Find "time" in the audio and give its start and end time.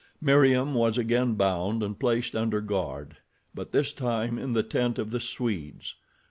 3.93-4.39